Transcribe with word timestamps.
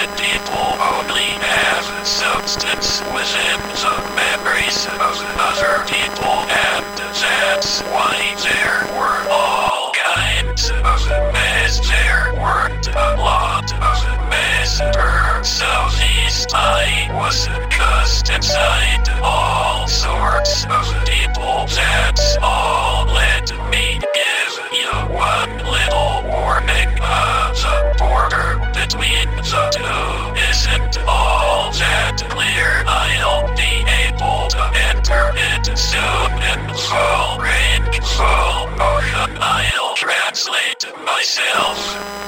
the 0.00 0.06
people 0.16 0.64
only 0.80 1.28
have 1.44 2.06
substance 2.06 3.00
within 3.12 3.60
the 3.84 3.96
memories 4.16 4.86
of 4.86 5.20
other 5.36 5.84
people. 5.84 6.59
sound 35.80 36.42
in 36.52 36.76
soul 36.76 37.38
range 37.40 38.04
soul 38.04 38.66
motion. 38.76 39.30
I'll 39.40 39.94
translate 39.94 40.84
myself. 41.06 42.19